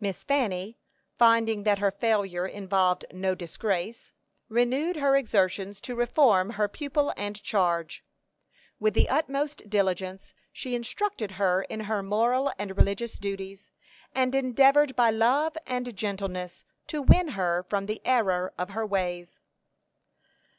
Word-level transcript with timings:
Miss 0.00 0.22
Fanny, 0.24 0.78
finding 1.18 1.64
that 1.64 1.78
her 1.78 1.90
failure 1.90 2.46
involved 2.46 3.04
no 3.12 3.34
disgrace, 3.34 4.14
renewed 4.48 4.96
her 4.96 5.14
exertions 5.14 5.78
to 5.82 5.94
reform 5.94 6.48
her 6.52 6.68
pupil 6.68 7.12
and 7.18 7.42
charge. 7.42 8.02
With 8.80 8.94
the 8.94 9.10
utmost 9.10 9.68
diligence 9.68 10.32
she 10.54 10.74
instructed 10.74 11.32
her 11.32 11.64
in 11.64 11.80
her 11.80 12.02
moral 12.02 12.50
and 12.58 12.78
religious 12.78 13.18
duties, 13.18 13.70
and 14.14 14.34
endeavored 14.34 14.96
by 14.96 15.10
love 15.10 15.54
and 15.66 15.94
gentleness 15.94 16.64
to 16.86 17.02
win 17.02 17.28
her 17.36 17.62
from 17.68 17.84
the 17.84 18.00
error 18.06 18.54
of 18.56 18.70
her 18.70 18.86
ways. 18.86 19.38